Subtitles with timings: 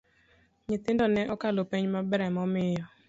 [0.67, 2.83] Nyithindo ne okalo penj maber emomiyo